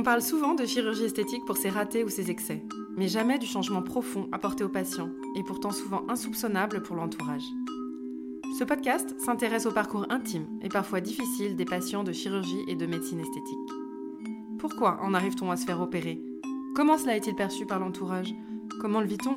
On 0.00 0.02
parle 0.02 0.22
souvent 0.22 0.54
de 0.54 0.64
chirurgie 0.64 1.04
esthétique 1.04 1.44
pour 1.44 1.58
ses 1.58 1.68
ratés 1.68 2.04
ou 2.04 2.08
ses 2.08 2.30
excès, 2.30 2.64
mais 2.96 3.06
jamais 3.06 3.38
du 3.38 3.44
changement 3.44 3.82
profond 3.82 4.30
apporté 4.32 4.64
aux 4.64 4.70
patients, 4.70 5.10
et 5.36 5.42
pourtant 5.42 5.72
souvent 5.72 6.08
insoupçonnable 6.08 6.82
pour 6.82 6.96
l'entourage. 6.96 7.44
Ce 8.58 8.64
podcast 8.64 9.14
s'intéresse 9.20 9.66
au 9.66 9.72
parcours 9.72 10.06
intime 10.08 10.46
et 10.62 10.70
parfois 10.70 11.02
difficile 11.02 11.54
des 11.54 11.66
patients 11.66 12.02
de 12.02 12.12
chirurgie 12.12 12.64
et 12.66 12.76
de 12.76 12.86
médecine 12.86 13.20
esthétique. 13.20 13.58
Pourquoi 14.58 15.02
en 15.02 15.12
arrive-t-on 15.12 15.50
à 15.50 15.58
se 15.58 15.66
faire 15.66 15.82
opérer? 15.82 16.18
Comment 16.74 16.96
cela 16.96 17.14
est-il 17.14 17.34
perçu 17.34 17.66
par 17.66 17.78
l'entourage? 17.78 18.32
Comment 18.80 19.02
le 19.02 19.06
vit-on? 19.06 19.36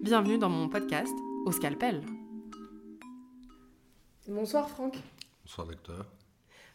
Bienvenue 0.00 0.38
dans 0.38 0.48
mon 0.48 0.68
podcast 0.68 1.16
Au 1.44 1.50
scalpel. 1.50 2.02
Bonsoir 4.28 4.70
Franck. 4.70 4.94
Bonsoir 5.44 5.66
docteur. 5.66 6.06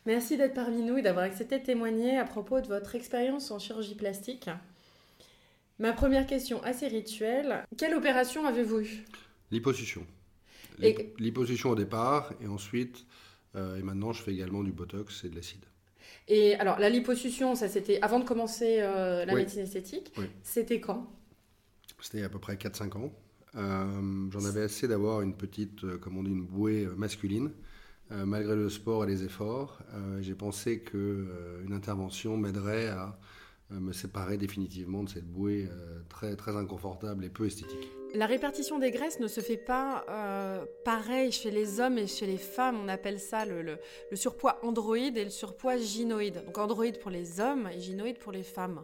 Merci 0.07 0.37
d'être 0.37 0.53
parmi 0.53 0.83
nous 0.83 0.97
et 0.97 1.01
d'avoir 1.01 1.25
accepté 1.25 1.59
de 1.59 1.65
témoigner 1.65 2.17
à 2.17 2.23
propos 2.23 2.61
de 2.61 2.67
votre 2.67 2.95
expérience 2.95 3.51
en 3.51 3.59
chirurgie 3.59 3.93
plastique. 3.93 4.49
Ma 5.79 5.91
première 5.91 6.25
question 6.25 6.63
assez 6.63 6.87
rituelle, 6.87 7.65
quelle 7.75 7.93
opération 7.93 8.45
avez-vous 8.45 8.79
eue? 8.79 9.05
Liposuction. 9.51 10.07
Liposuction 11.19 11.71
au 11.71 11.75
départ 11.75 12.31
et 12.41 12.47
ensuite, 12.47 13.05
euh, 13.57 13.75
et 13.75 13.81
maintenant 13.83 14.13
je 14.13 14.23
fais 14.23 14.31
également 14.31 14.63
du 14.63 14.71
Botox 14.71 15.25
et 15.25 15.29
de 15.29 15.35
l'acide. 15.35 15.65
Et 16.29 16.55
alors 16.55 16.79
la 16.79 16.89
liposuction, 16.89 17.55
ça 17.55 17.67
c'était 17.67 17.99
avant 18.01 18.21
de 18.21 18.25
commencer 18.25 18.77
euh, 18.79 19.25
la 19.25 19.33
Oui. 19.33 19.41
médecine 19.41 19.63
esthétique. 19.63 20.13
Oui. 20.17 20.27
C'était 20.41 20.79
quand? 20.79 21.05
C'était 21.99 22.23
à 22.23 22.29
peu 22.29 22.39
près 22.39 22.55
4-5 22.55 22.95
ans. 22.97 23.11
Euh, 23.57 24.29
J'en 24.31 24.45
avais 24.45 24.61
assez 24.61 24.87
d'avoir 24.87 25.19
une 25.19 25.35
petite, 25.35 25.97
comme 25.97 26.17
on 26.17 26.23
dit, 26.23 26.31
une 26.31 26.45
bouée 26.45 26.87
masculine. 26.95 27.51
Euh, 28.11 28.25
malgré 28.25 28.55
le 28.55 28.69
sport 28.69 29.03
et 29.03 29.07
les 29.07 29.23
efforts, 29.23 29.79
euh, 29.93 30.21
j'ai 30.21 30.33
pensé 30.35 30.79
qu'une 30.81 31.73
intervention 31.73 32.37
m'aiderait 32.37 32.87
à 32.87 33.17
euh, 33.71 33.79
me 33.81 33.91
séparer 33.91 34.37
définitivement 34.37 35.03
de 35.03 35.09
cette 35.09 35.25
bouée 35.27 35.67
euh, 35.69 35.99
très, 36.07 36.37
très 36.37 36.55
inconfortable 36.55 37.25
et 37.25 37.29
peu 37.29 37.45
esthétique. 37.45 37.89
La 38.13 38.25
répartition 38.25 38.79
des 38.79 38.91
graisses 38.91 39.19
ne 39.19 39.27
se 39.27 39.41
fait 39.41 39.57
pas 39.57 40.05
euh, 40.07 40.63
pareil 40.85 41.33
chez 41.33 41.51
les 41.51 41.81
hommes 41.81 41.97
et 41.97 42.07
chez 42.07 42.25
les 42.25 42.37
femmes. 42.37 42.77
On 42.81 42.87
appelle 42.87 43.19
ça 43.19 43.45
le, 43.45 43.61
le- 43.61 43.77
surpoids 44.15 44.57
androïde 44.63 45.17
et 45.17 45.25
le 45.25 45.29
surpoids 45.29 45.75
gynoïde. 45.75 46.41
Donc 46.45 46.57
androïde 46.57 46.99
pour 46.99 47.11
les 47.11 47.41
hommes 47.41 47.67
et 47.75 47.81
gynoïde 47.81 48.19
pour 48.19 48.31
les 48.31 48.43
femmes. 48.43 48.83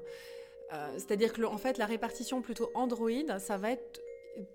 Euh, 0.74 0.90
C'est-à-dire 0.98 1.32
que 1.32 1.42
en 1.44 1.58
fait 1.58 1.78
la 1.78 1.86
répartition 1.86 2.42
plutôt 2.42 2.70
androïde, 2.74 3.38
ça 3.40 3.56
va 3.56 3.72
être 3.72 4.02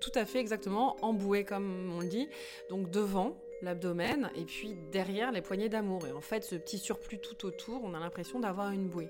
tout 0.00 0.12
à 0.14 0.26
fait 0.26 0.40
exactement 0.40 0.96
emboué 1.00 1.44
comme 1.44 1.90
on 1.96 2.00
le 2.00 2.08
dit. 2.08 2.28
Donc 2.68 2.90
devant 2.90 3.40
l'abdomen 3.62 4.30
et 4.36 4.44
puis 4.44 4.74
derrière 4.90 5.32
les 5.32 5.42
poignées 5.42 5.68
d'amour. 5.68 6.06
Et 6.06 6.12
en 6.12 6.20
fait 6.20 6.44
ce 6.44 6.56
petit 6.56 6.78
surplus 6.78 7.18
tout 7.18 7.46
autour, 7.46 7.82
on 7.84 7.94
a 7.94 7.98
l'impression 7.98 8.40
d'avoir 8.40 8.70
une 8.70 8.88
bouée. 8.88 9.08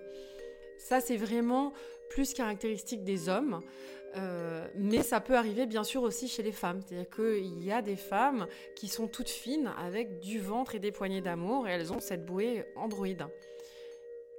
Ça 0.79 1.01
c'est 1.01 1.17
vraiment 1.17 1.73
plus 2.09 2.33
caractéristique 2.33 3.05
des 3.05 3.29
hommes. 3.29 3.61
Euh, 4.17 4.67
mais 4.75 5.03
ça 5.03 5.21
peut 5.21 5.37
arriver 5.37 5.67
bien 5.67 5.85
sûr 5.85 6.03
aussi 6.03 6.29
chez 6.29 6.43
les 6.43 6.53
femmes. 6.53 6.81
C'est-à-dire 6.87 7.11
qu'il 7.11 7.63
y 7.63 7.71
a 7.71 7.83
des 7.83 7.97
femmes 7.97 8.47
qui 8.75 8.89
sont 8.89 9.07
toutes 9.07 9.29
fines 9.29 9.71
avec 9.79 10.21
du 10.21 10.41
ventre 10.41 10.75
et 10.75 10.79
des 10.79 10.93
poignées 10.93 11.21
d'amour 11.21 11.69
et 11.69 11.73
elles 11.73 11.93
ont 11.93 12.01
cette 12.01 12.25
bouée 12.25 12.65
androïde. 12.75 13.27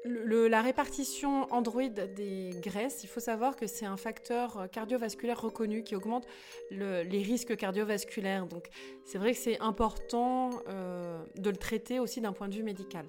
La 0.05 0.61
répartition 0.61 1.51
androïde 1.53 2.13
des 2.13 2.51
graisses, 2.61 3.03
il 3.03 3.07
faut 3.07 3.19
savoir 3.19 3.57
que 3.57 3.67
c'est 3.67 3.85
un 3.85 3.97
facteur 3.97 4.69
cardiovasculaire 4.71 5.41
reconnu 5.41 5.83
qui 5.83 5.93
augmente 5.95 6.25
le- 6.71 7.03
les 7.03 7.21
risques 7.21 7.57
cardiovasculaires. 7.57 8.45
Donc 8.45 8.69
c'est 9.03 9.17
vrai 9.17 9.33
que 9.33 9.37
c'est 9.37 9.59
important 9.59 10.51
euh, 10.69 11.21
de 11.35 11.49
le 11.49 11.57
traiter 11.57 11.99
aussi 11.99 12.21
d'un 12.21 12.31
point 12.31 12.47
de 12.47 12.55
vue 12.55 12.63
médical. 12.63 13.05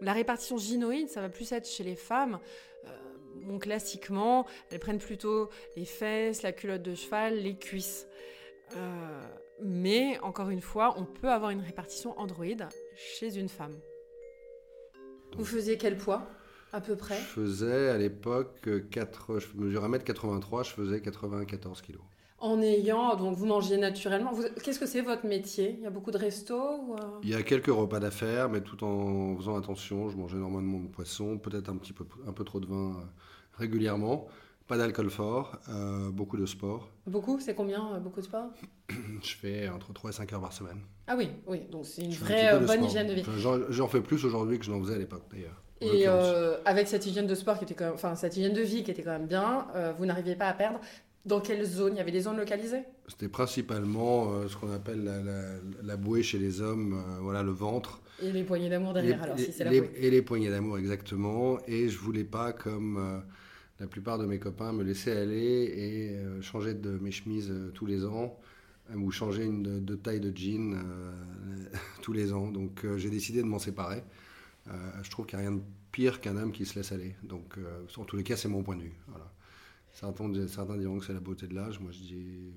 La 0.00 0.12
répartition 0.12 0.56
gynoïde, 0.56 1.08
ça 1.08 1.20
va 1.20 1.28
plus 1.28 1.52
être 1.52 1.68
chez 1.68 1.84
les 1.84 1.96
femmes. 1.96 2.40
Euh, 2.86 3.58
classiquement, 3.58 4.44
elles 4.70 4.80
prennent 4.80 4.98
plutôt 4.98 5.48
les 5.76 5.84
fesses, 5.84 6.42
la 6.42 6.50
culotte 6.52 6.82
de 6.82 6.94
cheval, 6.96 7.36
les 7.38 7.56
cuisses. 7.56 8.08
Euh, 8.76 9.22
mais 9.62 10.18
encore 10.20 10.50
une 10.50 10.60
fois, 10.60 10.94
on 10.98 11.04
peut 11.04 11.28
avoir 11.30 11.50
une 11.50 11.60
répartition 11.60 12.18
androïde 12.18 12.68
chez 12.96 13.36
une 13.38 13.48
femme. 13.48 13.78
Vous 15.36 15.44
faisiez 15.44 15.78
quel 15.78 15.96
poids 15.96 16.26
à 16.72 16.80
peu 16.80 16.96
près? 16.96 17.16
Je 17.16 17.40
faisais 17.40 17.88
à 17.90 17.98
l'époque, 17.98 18.60
euh, 18.66 18.80
4, 18.90 19.38
je 19.38 19.46
mesurais 19.56 19.88
1m83, 19.88 20.64
je 20.64 20.70
faisais 20.70 21.00
94 21.00 21.82
kg. 21.82 21.96
En 22.40 22.62
ayant, 22.62 23.16
donc 23.16 23.36
vous 23.36 23.46
mangez 23.46 23.76
naturellement. 23.78 24.32
Qu'est-ce 24.62 24.78
que 24.78 24.86
c'est 24.86 25.00
votre 25.00 25.26
métier? 25.26 25.74
Il 25.78 25.82
y 25.82 25.86
a 25.86 25.90
beaucoup 25.90 26.12
de 26.12 26.18
restos 26.18 26.54
ou, 26.82 26.94
euh? 26.94 27.18
Il 27.24 27.28
y 27.30 27.34
a 27.34 27.42
quelques 27.42 27.66
repas 27.66 27.98
d'affaires, 27.98 28.48
mais 28.48 28.60
tout 28.60 28.84
en 28.84 29.36
faisant 29.36 29.56
attention. 29.56 30.08
Je 30.08 30.16
mangeais 30.16 30.36
normalement 30.36 30.78
de 30.78 30.86
poisson, 30.86 31.36
peut-être 31.38 31.68
un 31.68 31.76
petit 31.76 31.92
peu, 31.92 32.04
un 32.26 32.32
peu 32.32 32.44
trop 32.44 32.60
de 32.60 32.66
vin 32.66 32.90
euh, 32.90 33.04
régulièrement. 33.54 34.28
Pas 34.68 34.76
d'alcool 34.76 35.08
fort, 35.08 35.56
euh, 35.70 36.10
beaucoup 36.10 36.36
de 36.36 36.44
sport. 36.44 36.90
Beaucoup 37.06 37.40
C'est 37.40 37.54
combien 37.54 37.94
euh, 37.94 37.98
Beaucoup 38.00 38.20
de 38.20 38.26
sport 38.26 38.50
Je 39.22 39.34
fais 39.34 39.66
entre 39.70 39.94
3 39.94 40.10
et 40.10 40.12
5 40.12 40.32
heures 40.34 40.40
par 40.42 40.52
semaine. 40.52 40.78
Ah 41.06 41.14
oui, 41.16 41.30
oui. 41.46 41.62
Donc 41.72 41.86
c'est 41.86 42.02
une 42.02 42.12
Je 42.12 42.18
fais 42.22 42.48
un 42.48 42.58
vraie 42.58 42.64
euh, 42.64 42.66
bonne 42.66 42.76
sport. 42.76 42.88
hygiène 42.88 43.06
de 43.08 43.14
vie. 43.14 43.24
J'en 43.70 43.88
fais 43.88 44.02
plus 44.02 44.22
aujourd'hui 44.26 44.58
que 44.58 44.66
je 44.66 44.70
n'en 44.70 44.80
faisais 44.82 44.94
à 44.94 44.98
l'époque 44.98 45.22
d'ailleurs. 45.32 45.62
Et 45.80 46.06
euh, 46.06 46.58
avec 46.66 46.86
cette 46.86 47.06
hygiène 47.06 47.26
de 47.26 47.34
sport 47.34 47.56
qui 47.56 47.64
était 47.64 47.74
quand 47.74 47.86
même, 47.86 47.94
enfin 47.94 48.14
cette 48.14 48.36
hygiène 48.36 48.52
de 48.52 48.60
vie 48.60 48.82
qui 48.84 48.90
était 48.90 49.02
quand 49.02 49.12
même 49.12 49.26
bien, 49.26 49.66
vous 49.96 50.04
n'arriviez 50.04 50.36
pas 50.36 50.48
à 50.48 50.52
perdre. 50.52 50.80
Dans 51.24 51.40
quelle 51.40 51.64
zone? 51.64 51.94
Il 51.94 51.98
y 51.98 52.00
avait 52.00 52.10
des 52.12 52.22
zones 52.22 52.36
localisées? 52.38 52.82
C'était 53.06 53.28
principalement 53.28 54.46
ce 54.48 54.56
qu'on 54.56 54.72
appelle 54.72 55.02
la, 55.04 55.22
la- 55.22 55.58
la 55.82 55.96
bouée 55.96 56.22
chez 56.22 56.38
les 56.38 56.60
hommes, 56.62 57.02
voilà 57.22 57.42
le 57.42 57.50
ventre. 57.52 58.00
Et 58.22 58.32
les 58.32 58.44
poignées 58.44 58.68
d'amour 58.70 58.92
derrière, 58.92 59.18
Les- 59.18 59.22
alors 59.24 59.36
les- 59.36 59.44
si 59.44 59.52
c'est 59.52 59.64
la 59.64 59.70
bouée. 59.70 59.90
Et 59.96 60.10
les 60.10 60.22
poignées 60.22 60.48
d'amour, 60.50 60.78
exactement. 60.78 61.58
Et 61.66 61.88
je 61.88 61.98
voulais 61.98 62.24
pas, 62.24 62.52
comme 62.52 63.22
la 63.80 63.86
plupart 63.86 64.18
de 64.18 64.26
mes 64.26 64.38
copains, 64.38 64.72
me 64.72 64.82
laisser 64.82 65.12
aller 65.12 65.72
et 65.74 66.16
euh, 66.16 66.42
changer 66.42 66.74
de 66.74 66.98
mes 66.98 67.10
chemises 67.10 67.50
euh, 67.50 67.70
tous 67.72 67.86
les 67.86 68.04
ans 68.04 68.38
euh, 68.90 68.96
ou 68.96 69.10
changer 69.10 69.44
une 69.44 69.84
de, 69.84 69.94
taille 69.94 70.20
de 70.20 70.36
jean 70.36 70.76
tous 72.02 72.12
les 72.12 72.32
ans. 72.32 72.50
Donc 72.50 72.84
j'ai 72.96 73.10
décidé 73.10 73.42
de 73.42 73.46
m'en 73.46 73.58
séparer. 73.58 74.02
Je 75.02 75.10
trouve 75.10 75.24
qu'il 75.24 75.38
n'y 75.38 75.46
a 75.46 75.48
rien 75.48 75.56
de 75.56 75.62
pire 75.92 76.20
qu'un 76.20 76.36
homme 76.36 76.52
qui 76.52 76.66
se 76.66 76.74
laisse 76.74 76.92
aller. 76.92 77.16
Donc 77.22 77.56
en 77.96 78.04
tous 78.04 78.16
les 78.16 78.22
cas, 78.22 78.36
c'est 78.36 78.48
mon 78.48 78.62
point 78.62 78.76
de 78.76 78.82
vue. 78.82 78.96
Certains, 79.92 80.46
certains 80.46 80.76
diront 80.76 80.98
que 80.98 81.06
c'est 81.06 81.14
la 81.14 81.20
beauté 81.20 81.46
de 81.46 81.54
l'âge. 81.54 81.80
Moi, 81.80 81.90
je 81.90 81.98
dis, 81.98 82.52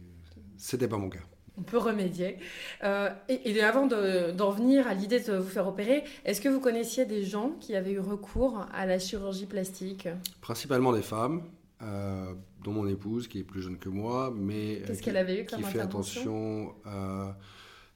c'était 0.58 0.90
pas 0.90 0.98
mon 0.98 1.10
cas. 1.10 1.24
On 1.58 1.64
peut 1.64 1.78
remédier. 1.78 2.38
Euh, 2.84 3.10
et, 3.30 3.52
et 3.52 3.62
avant 3.62 3.86
de- 3.86 4.32
d'en 4.32 4.52
venir 4.52 4.88
à 4.88 4.94
l'idée 4.94 5.20
de 5.20 5.34
vous 5.34 5.50
faire 5.50 5.68
opérer, 5.68 6.04
est-ce 6.26 6.40
que 6.42 6.48
vous 6.50 6.60
connaissiez 6.62 7.06
des 7.06 7.24
gens 7.24 7.52
qui 7.60 7.76
avaient 7.76 7.92
eu 7.92 8.00
recours 8.00 8.66
à 8.74 8.86
la 8.86 9.00
chirurgie 9.00 9.46
plastique? 9.46 10.08
Principalement 10.40 10.94
des 10.94 11.02
femmes, 11.02 11.44
euh, 11.82 12.34
dont 12.64 12.72
mon 12.72 12.88
épouse, 12.88 13.28
qui 13.28 13.40
est 13.40 13.44
plus 13.44 13.62
jeune 13.62 13.78
que 13.78 13.90
moi, 13.90 14.34
mais 14.36 14.78
euh, 14.78 14.84
Qu'est-ce 14.88 15.00
qui- 15.00 15.06
qu'elle 15.06 15.18
avait 15.18 15.42
eu 15.42 15.46
comme 15.46 15.60
qui 15.60 15.66
fait 15.66 15.80
attention. 15.82 16.74
euh, 16.88 17.30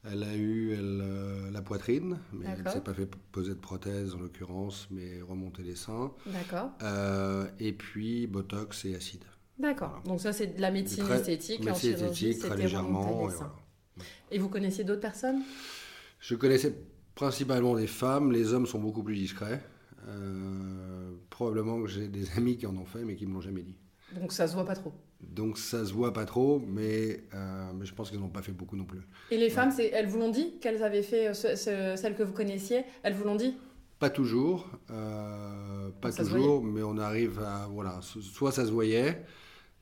elle 0.04 0.22
a 0.24 0.36
eu 0.36 0.74
elle, 0.74 1.52
la 1.52 1.62
poitrine, 1.64 2.20
mais 2.34 2.46
elle 2.56 2.64
ne 2.64 2.70
s'est 2.70 2.82
pas 2.82 2.94
fait 2.94 3.10
poser 3.32 3.52
de 3.56 3.60
prothèse 3.60 4.14
en 4.14 4.20
l'occurrence, 4.20 4.88
mais 4.92 5.22
remonter 5.28 5.64
les 5.64 5.76
seins. 5.76 6.12
D'accord. 6.28 6.72
Et 7.60 7.72
puis 7.74 8.28
botox 8.28 8.86
et 8.86 8.96
acide. 8.96 9.24
D'accord. 9.58 10.02
Donc 10.06 10.20
ça, 10.20 10.34
c'est 10.34 10.48
de 10.58 10.62
la 10.62 10.72
médecine 10.72 11.04
Très- 11.06 11.18
esthétique. 11.20 11.62
en 11.62 11.66
médecine 11.66 11.94
esthétique, 11.94 12.40
très 12.40 12.58
légèrement. 12.58 13.28
et 13.28 13.32
seins. 13.32 13.38
voilà. 13.38 13.54
Et 14.32 14.40
vous 14.40 14.50
connaissiez 14.50 14.84
d'autres 14.84 15.02
personnes? 15.02 15.42
Je 16.20 16.36
connaissais 16.36 16.76
principalement 17.16 17.76
des 17.76 17.88
femmes, 17.88 18.32
les 18.32 18.54
hommes 18.54 18.66
sont 18.66 18.80
beaucoup 18.80 19.04
plus 19.04 19.16
discrets. 19.16 19.62
Euh, 20.08 21.14
probablement 21.30 21.82
que 21.82 21.88
j'ai 21.88 22.08
des 22.08 22.30
amis 22.38 22.58
qui 22.58 22.66
en 22.68 22.76
ont 22.76 22.86
fait, 22.86 23.04
mais 23.04 23.16
qui 23.16 23.26
ne 23.26 23.30
me 23.30 23.36
l'ont 23.36 23.42
jamais 23.42 23.64
dit. 23.64 23.76
Donc 24.20 24.32
ça 24.34 24.48
se 24.48 24.54
voit 24.54 24.66
pas 24.66 24.76
trop. 24.76 24.94
Donc 25.22 25.58
ça 25.58 25.84
se 25.86 25.94
voit 25.94 26.14
pas 26.14 26.26
trop, 26.26 26.60
mais, 26.60 27.24
euh, 27.34 27.72
mais 27.74 27.86
je 27.86 27.94
pense 27.96 28.12
qu'ils 28.12 28.20
n'ont 28.20 28.30
pas 28.30 28.42
fait 28.42 28.52
beaucoup 28.52 28.76
non 28.76 28.84
plus. 28.86 29.00
Et 29.32 29.38
les 29.38 29.50
femmes, 29.50 29.72
elles 29.80 30.08
vous 30.08 30.20
l'ont 30.20 30.30
dit 30.30 30.60
qu'elles 30.60 30.84
avaient 30.84 31.02
fait, 31.02 31.30
euh, 31.30 31.34
ce- 31.34 31.56
ce- 31.56 31.96
celles 31.96 32.16
que 32.16 32.24
vous 32.24 32.34
connaissiez, 32.34 32.84
elles 33.02 33.14
vous 33.14 33.24
l'ont 33.24 33.36
dit? 33.36 33.56
Pas 33.98 34.10
toujours, 34.10 34.68
euh, 34.92 35.90
pas 36.01 36.12
Ça 36.12 36.24
toujours, 36.24 36.62
mais 36.63 36.84
on 36.84 36.98
arrive 36.98 37.40
à 37.40 37.68
voilà, 37.72 38.00
so- 38.01 38.22
soit 38.22 38.51
ça 38.51 38.66
se 38.66 38.72
voyait, 38.72 39.24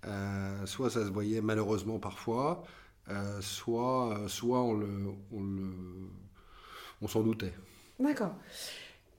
euh, 0.08 0.66
soit 0.66 0.90
ça 0.90 1.06
se 1.06 1.10
voyait 1.10 1.42
malheureusement 1.42 2.00
parfois, 2.00 2.64
euh, 3.10 3.40
soit 3.42 4.18
euh, 4.18 4.28
soit 4.28 4.62
on 4.62 4.74
le 4.74 4.88
on 5.32 5.42
le 5.42 5.72
on 7.02 7.08
s'en 7.08 7.22
doutait. 7.22 7.54
D'accord. 8.00 8.36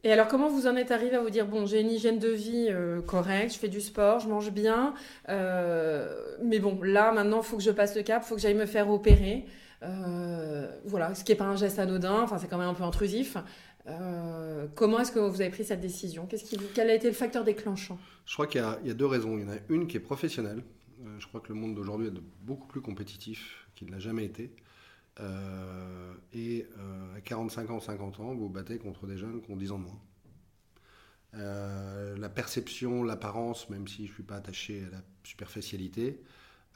Et 0.03 0.13
alors, 0.13 0.29
comment 0.29 0.49
vous 0.49 0.67
en 0.67 0.77
êtes 0.77 0.91
arrivé 0.91 1.17
à 1.17 1.23
vous 1.23 1.31
dire, 1.31 1.47
bon, 1.47 1.65
j'ai 1.65 1.81
une 1.81 1.91
hygiène 1.91 2.19
de 2.19 2.29
vie 2.29 2.69
correcte, 3.07 3.55
je 3.55 3.59
fais 3.59 3.69
du 3.69 3.81
sport, 3.81 4.21
je 4.21 4.29
mange 4.29 4.51
bien, 4.51 4.93
mais 5.29 6.59
bon, 6.59 6.79
là, 6.83 7.11
maintenant, 7.11 7.39
il 7.39 7.45
faut 7.45 7.57
que 7.57 7.63
je 7.63 7.71
passe 7.71 7.97
le 7.97 8.03
cap, 8.03 8.23
il 8.23 8.29
faut 8.29 8.35
que 8.35 8.41
j'aille 8.43 8.55
me 8.55 8.67
faire 8.67 8.91
opérer. 8.91 9.47
Voilà, 10.85 11.15
ce 11.15 11.25
qui 11.25 11.33
n'est 11.33 11.39
pas 11.39 11.47
un 11.47 11.57
geste 11.57 11.79
anodin, 11.79 12.21
enfin, 12.21 12.37
c'est 12.37 12.49
quand 12.49 12.59
même 12.59 12.69
un 12.69 12.75
peu 12.75 12.85
intrusif. 12.85 13.39
Euh, 13.87 14.67
comment 14.75 15.01
est-ce 15.01 15.13
que 15.13 15.19
vous 15.19 15.41
avez 15.41 15.51
pris 15.51 15.65
cette 15.65 15.81
décision? 15.81 16.27
Quel 16.75 16.91
a 16.91 16.95
été 16.95 17.07
le 17.07 17.13
facteur 17.15 17.45
déclenchant? 17.45 17.99
Je 18.25 18.33
crois 18.33 18.47
qu'il 18.47 18.61
y, 18.61 18.91
a- 18.91 18.95
deux 18.95 19.07
raisons. 19.07 19.37
Il 19.37 19.43
y 19.45 19.45
en 19.45 19.53
a 19.53 19.59
une 19.69 19.87
qui 19.87 19.97
est 19.97 20.01
professionnelle. 20.01 20.63
Euh, 21.05 21.17
je 21.19 21.27
crois 21.27 21.41
que 21.41 21.49
le 21.49 21.55
monde 21.55 21.75
d'aujourd'hui 21.75 22.07
est 22.07 22.13
beaucoup 22.43 22.67
plus 22.67 22.81
compétitif 22.81 23.67
qu'il 23.75 23.89
ne 23.89 23.93
l'a 23.93 23.99
jamais 23.99 24.25
été. 24.25 24.55
Euh, 25.21 26.15
et 26.33 26.67
à 27.17 27.21
45 27.21 27.71
ans, 27.71 27.81
50 27.81 28.21
ans, 28.21 28.35
vous 28.35 28.45
vous 28.45 28.49
battez 28.49 28.79
contre 28.79 29.07
des 29.07 29.17
jeunes 29.19 29.43
qui 29.43 29.51
ont 29.51 29.57
10 29.57 29.71
ans 29.73 29.79
de 29.79 29.85
moins. 29.85 30.01
la 32.17 32.29
perception, 32.29 33.03
l'apparence, 33.03 33.69
même 33.69 33.87
si 33.89 34.07
je 34.07 34.11
ne 34.11 34.15
suis 34.15 34.23
pas 34.23 34.37
attaché 34.37 34.85
à 34.87 34.91
la 34.91 35.03
superficialité, 35.25 36.21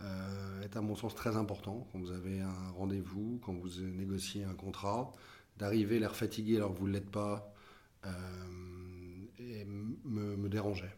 est 0.00 0.76
à 0.76 0.80
mon 0.80 0.94
sens 0.94 1.14
très 1.14 1.36
important 1.36 1.88
quand 1.92 1.98
vous 1.98 2.10
avez 2.12 2.40
un 2.40 2.70
rendez-vous, 2.76 3.40
quand 3.44 3.54
vous 3.54 3.80
négociez 3.80 4.44
un 4.44 4.54
contrat, 4.54 5.12
d'arriver 5.58 5.98
l'air 5.98 6.14
fatigué 6.16 6.56
alors 6.56 6.72
que 6.72 6.78
vous 6.78 6.88
ne 6.88 6.92
l'êtes 6.92 7.10
pas, 7.10 7.52
et 9.38 9.64
me, 9.64 10.36
me 10.36 10.48
dérangeait. 10.48 10.94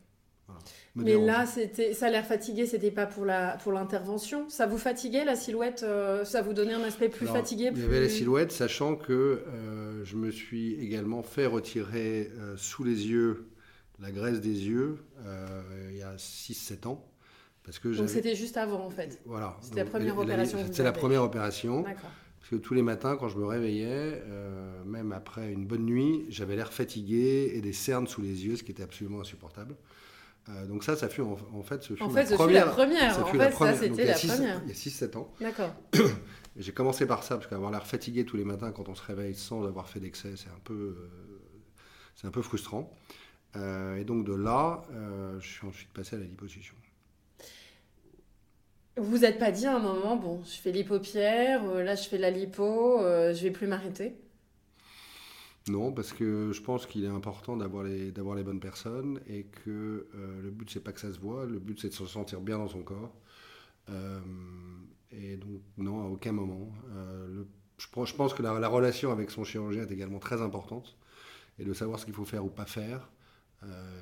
Mais 0.97 1.17
là, 1.17 1.47
c'était, 1.47 1.95
ça 1.95 2.11
l'air 2.11 2.27
fatigué, 2.27 2.67
c'était 2.67 2.91
pas 2.91 3.07
pour 3.07 3.25
la 3.25 3.57
pour 3.63 3.73
l'intervention. 3.73 4.49
Ça 4.49 4.67
vous 4.67 4.79
fatiguait 4.79 5.25
la 5.25 5.37
silhouette 5.37 5.83
euh, 5.85 6.25
Ça 6.25 6.43
vous 6.43 6.53
donnait 6.53 6.75
un 6.75 6.83
aspect 6.83 7.09
plus 7.09 7.27
fatigué 7.27 7.71
Il 7.75 7.81
y 7.81 7.85
avait 7.85 8.01
la 8.01 8.09
silhouette, 8.09 8.53
sachant 8.53 8.97
que 8.97 9.13
euh, 9.47 10.05
je 10.05 10.17
me 10.17 10.31
suis 10.31 10.75
également 10.75 11.23
fait 11.23 11.47
retirer 11.47 12.31
euh, 12.39 12.57
sous 12.57 12.85
les 12.85 13.07
yeux 13.07 13.47
la 14.01 14.11
graisse 14.11 14.41
des 14.41 14.67
yeux 14.67 15.05
il 15.91 15.97
y 15.97 16.03
a 16.03 16.17
6-7 16.17 16.89
ans. 16.89 17.07
Parce 17.63 17.79
que 17.79 17.89
Donc 17.89 18.09
c'était 18.09 18.35
juste 18.35 18.57
avant 18.57 18.85
en 18.87 18.91
fait 18.91 19.21
Voilà. 19.27 19.57
C'était 19.61 19.85
la 19.85 19.91
première 19.91 20.19
opération. 20.19 20.59
C'était 20.67 20.83
la 20.83 20.93
première 20.93 21.23
opération. 21.23 21.83
D'accord. 21.83 22.11
Parce 22.41 22.51
que 22.51 22.57
tous 22.57 22.75
les 22.75 22.83
matins, 22.83 23.17
quand 23.17 23.29
je 23.29 23.37
me 23.37 23.45
réveillais, 23.45 24.25
même 24.87 25.13
après 25.13 25.53
une 25.53 25.67
bonne 25.67 25.85
nuit, 25.85 26.25
j'avais 26.31 26.57
l'air 26.57 26.73
fatigué 26.73 27.53
et 27.55 27.61
des 27.61 27.75
cernes 27.75 28.07
sous 28.07 28.23
les 28.23 28.47
yeux, 28.47 28.57
ce 28.57 28.63
qui 28.63 28.73
était 28.73 28.83
absolument 28.83 29.21
insupportable. 29.21 29.77
Euh, 30.49 30.67
donc 30.67 30.85
ça, 30.85 30.97
ça 30.97 31.09
fut 31.09 31.21
en, 31.21 31.37
fait, 31.63 31.83
ce 31.83 31.95
fut 31.95 32.03
en 32.03 32.11
fait, 32.11 32.31
la, 32.31 32.37
première, 32.37 32.67
la 32.67 32.73
première. 32.73 33.15
Ça 33.15 33.23
en 33.23 33.27
fait, 33.27 33.51
ça 33.53 33.75
c'était 33.75 34.05
la 34.05 34.15
première. 34.15 34.63
Il 34.65 34.69
y 34.69 34.73
a 34.73 34.75
6-7 34.75 35.17
ans. 35.17 35.33
D'accord. 35.41 35.75
J'ai 36.57 36.73
commencé 36.73 37.07
par 37.07 37.23
ça, 37.23 37.37
parce 37.37 37.47
qu'avoir 37.47 37.71
l'air 37.71 37.87
fatigué 37.87 38.25
tous 38.25 38.37
les 38.37 38.45
matins 38.45 38.73
quand 38.73 38.89
on 38.89 38.95
se 38.95 39.03
réveille 39.03 39.35
sans 39.35 39.65
avoir 39.65 39.89
fait 39.89 40.01
d'excès, 40.01 40.35
c'est 40.37 40.49
un 40.49 40.61
peu, 40.65 40.97
euh, 40.99 42.27
un 42.27 42.31
peu 42.31 42.43
frustrant. 42.43 42.93
Euh, 43.57 43.97
et 43.97 44.05
donc 44.05 44.27
de 44.27 44.35
là, 44.35 44.83
je 45.39 45.47
suis 45.47 45.67
ensuite 45.67 45.91
passé 45.91 46.17
à 46.17 46.19
la 46.19 46.25
liposuction. 46.25 46.75
Vous 49.01 49.19
n'êtes 49.19 49.39
pas 49.39 49.51
dit 49.51 49.67
à 49.67 49.77
un 49.77 49.79
moment, 49.79 50.17
bon, 50.17 50.43
je 50.45 50.61
fais 50.61 50.73
l'hypopière, 50.73 51.65
là 51.65 51.95
je 51.95 52.09
fais 52.09 52.19
la 52.19 52.31
lipo, 52.31 52.99
je 53.01 53.43
vais 53.43 53.51
plus 53.51 53.67
m'arrêter 53.67 54.15
non, 55.69 55.93
parce 55.93 56.13
que 56.13 56.53
je 56.53 56.61
pense 56.63 56.87
qu'il 56.87 57.05
est 57.05 57.09
important 57.09 57.57
d'avoir 57.57 57.85
les, 57.85 58.11
d'avoir 58.13 58.35
les 58.35 58.43
bonnes 58.43 58.61
personnes 58.61 59.21
et 59.27 59.45
que 59.45 60.09
euh, 60.15 60.43
le 60.43 60.51
but, 60.51 60.71
c'est 60.71 60.83
pas 60.83 60.93
que 60.93 61.01
ça 61.01 61.13
se 61.13 61.19
voit, 61.21 61.45
le 61.45 61.59
but, 61.59 61.79
c'est 61.79 61.89
de 61.89 61.95
se 61.95 62.07
sentir 62.07 62.41
bien 62.41 62.59
dans 62.59 62.69
son 62.69 62.83
corps. 62.83 63.13
Euh, 63.89 64.21
et 65.11 65.37
donc, 65.37 65.61
non, 65.77 66.03
à 66.03 66.09
aucun 66.09 66.33
moment. 66.33 66.73
Euh, 66.91 67.45
je, 67.77 67.87
je, 68.05 68.15
pense 68.15 68.35
que 68.35 68.43
la, 68.43 68.69
relation 68.69 69.13
avec 69.13 69.31
son 69.31 69.45
chirurgien 69.45 69.83
est 69.83 69.93
également 69.93 70.19
très 70.19 70.41
importante 70.41 70.97
et 71.59 71.65
de 71.65 71.73
savoir 71.73 71.99
ce 71.99 72.05
qu'il 72.05 72.15
faut 72.15 72.25
faire 72.25 72.45
ou 72.45 72.51
pas 72.51 72.67
faire 72.67 73.11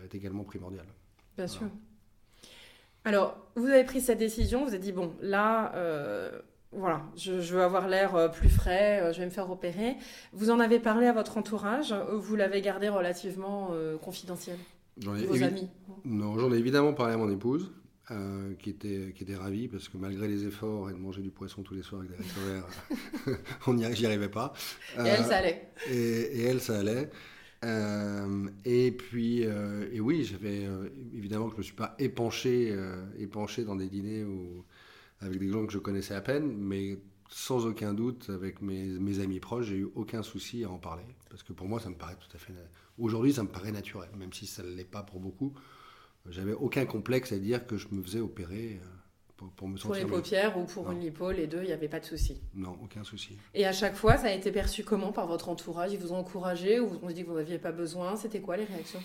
est 0.05 0.15
également 0.15 0.45
primordial. 0.45 0.87
Bien 1.37 1.49
sûr. 1.49 1.69
Alors, 3.09 3.37
vous 3.57 3.67
avez 3.67 3.85
pris 3.85 4.01
cette 4.01 4.19
décision, 4.19 4.65
vous 4.65 4.69
avez 4.69 4.79
dit, 4.79 4.93
bon, 4.93 5.13
là, 5.21 5.73
voilà, 6.73 7.03
je, 7.17 7.33
veux 7.33 7.63
avoir 7.63 7.89
l'air 7.89 8.15
euh, 8.15 8.29
plus 8.29 8.51
frais, 8.51 9.01
euh, 9.01 9.13
je 9.13 9.21
vais 9.21 9.25
me 9.25 9.31
faire 9.31 9.51
opérer. 9.51 9.97
Vous 10.33 10.51
en 10.51 10.61
avez 10.61 10.79
parlé 10.79 11.07
à 11.07 11.13
votre 11.13 11.39
entourage 11.39 11.95
ou 12.13 12.21
vous 12.21 12.37
l'avez 12.37 12.61
gardé 12.61 12.89
relativement 12.89 13.71
euh, 13.73 13.97
confidentiel 13.97 14.59
Vos 14.99 15.43
amis? 15.43 15.69
Non, 16.05 16.39
j'en 16.39 16.53
ai 16.53 16.59
évidemment 16.59 16.93
parlé 16.93 17.15
à 17.15 17.17
mon 17.17 17.31
épouse, 17.31 17.73
qui, 18.59 18.71
était, 18.71 19.13
qui 19.15 19.23
était 19.23 19.37
ravie 19.37 19.69
parce 19.69 19.89
que 19.89 19.97
malgré 19.97 20.29
les 20.29 20.47
efforts 20.47 20.91
et 20.91 20.93
de 20.93 20.99
manger 20.99 21.23
du 21.23 21.31
poisson 21.31 21.63
tous 21.63 21.75
les 21.75 21.83
soirs 21.83 22.03
avec 22.03 22.17
des 22.17 22.25
haricots 22.25 23.39
on 23.67 23.75
n'y 23.75 23.85
arrivait 23.85 24.29
pas. 24.29 24.53
Et 24.99 25.07
elle, 25.07 25.25
ça 25.25 25.37
allait. 25.37 25.69
Et, 25.91 26.43
elle, 26.43 26.61
ça 26.61 26.79
allait. 26.81 27.11
Et 27.63 28.93
puis, 28.93 29.43
et 29.43 30.01
oui, 30.01 30.25
j'avais 30.25 30.69
évidemment 31.15 31.47
que 31.49 31.55
je 31.55 31.59
me 31.59 31.63
suis 31.63 31.75
pas 31.75 31.95
épanché, 31.99 32.77
épanché 33.19 33.65
dans 33.65 33.77
des 33.77 33.89
dîners 33.89 34.25
où 34.25 34.65
avec 35.21 35.39
des 35.39 35.49
gens 35.49 35.67
que 35.67 35.73
je 35.73 35.79
connaissais 35.79 36.15
à 36.15 36.21
peine, 36.21 36.57
mais 36.57 36.99
sans 37.29 37.67
aucun 37.67 37.93
doute, 37.93 38.31
avec 38.31 38.63
mes, 38.63 38.85
mes 38.85 39.21
amis 39.21 39.41
proches, 39.41 39.67
j'ai 39.67 39.79
eu 39.79 39.89
aucun 39.95 40.23
souci 40.23 40.65
à 40.65 40.71
en 40.71 40.79
parler. 40.79 41.05
Parce 41.29 41.43
que 41.43 41.53
pour 41.53 41.69
moi, 41.69 41.81
ça 41.81 41.91
me 41.91 41.95
paraît 41.95 42.17
tout 42.17 42.35
à 42.35 42.39
fait. 42.39 42.55
Aujourd'hui, 42.99 43.33
ça 43.33 43.43
me 43.43 43.49
paraît 43.49 43.73
naturel, 43.73 44.09
même 44.17 44.33
si 44.33 44.47
ça 44.47 44.63
ne 44.63 44.71
l'est 44.71 44.85
pas 44.85 45.03
pour 45.03 45.21
beaucoup. 45.21 45.53
J'avais 46.31 46.53
aucun 46.53 46.85
complexe 46.87 47.33
à 47.33 47.39
dire 47.39 47.67
que 47.67 47.77
je 47.77 47.89
me 47.91 48.03
faisais 48.03 48.21
opérer 48.21 48.81
pour, 49.57 49.69
me 49.69 49.77
sentir. 49.77 49.87
Pour 49.87 49.95
les 49.95 50.23
paupières 50.23 50.59
ou 50.59 50.65
pour 50.65 50.91
une 50.91 51.01
lipo, 51.01 51.31
les 51.31 51.47
deux, 51.47 51.63
il 51.63 51.67
n'y 51.67 51.73
avait 51.73 51.89
pas 51.89 52.01
de 52.01 52.05
souci. 52.05 52.41
Non, 52.55 52.77
aucun 52.83 53.05
souci. 53.05 53.39
Et 53.55 53.67
à 53.67 53.73
chaque 53.73 53.95
fois, 53.95 54.17
ça 54.17 54.27
a 54.27 54.33
été 54.33 54.53
perçu 54.53 54.85
comment 54.85 55.13
par 55.13 55.27
votre 55.27 55.49
entourage? 55.49 55.93
Ils 55.93 55.99
vous 55.99 56.13
ont 56.13 56.19
encouragé 56.19 56.81
ou 56.81 56.91
on 57.03 57.09
se 57.09 57.15
dit 57.15 57.23
que 57.23 57.31
vous 57.31 57.37
n'aviez 57.37 57.59
pas 57.59 57.73
besoin? 57.73 58.17
C'était 58.17 58.41
quoi 58.41 58.57
les 58.57 58.65
réactions? 58.65 59.01